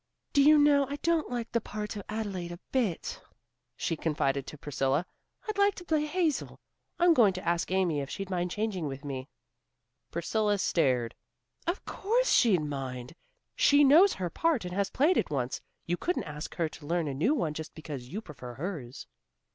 [0.33, 3.21] "Do you know I don't like the part of Adelaide a bit,"
[3.77, 5.05] she confided to Priscilla.
[5.47, 6.59] "I'd like to play Hazel.
[6.97, 9.29] I'm going to ask Amy if she'd mind changing with me."
[10.09, 11.13] Priscilla stared.
[11.67, 13.13] "Of course she'd mind.
[13.55, 15.61] She knows her part and has played it once.
[15.85, 19.05] You couldn't ask her to learn a new one just because you prefer hers."